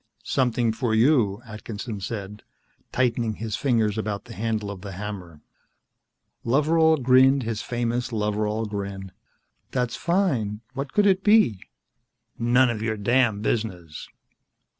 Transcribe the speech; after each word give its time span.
"Something 0.23 0.71
for 0.71 0.95
you," 0.95 1.43
Atkinson 1.45 1.99
said, 1.99 2.41
tightening 2.91 3.35
his 3.35 3.55
fingers 3.55 3.99
about 3.99 4.25
the 4.25 4.33
handle 4.33 4.71
of 4.71 4.81
the 4.81 4.93
hammer. 4.93 5.41
Loveral 6.43 6.97
grinned 7.03 7.43
his 7.43 7.61
famous 7.61 8.11
Loveral 8.11 8.65
grin. 8.67 9.11
"That's 9.69 9.95
fine. 9.95 10.61
What 10.73 10.91
could 10.91 11.05
it 11.05 11.23
be?" 11.23 11.61
"None 12.39 12.71
of 12.71 12.81
your 12.81 12.97
damned 12.97 13.43
business." 13.43 14.07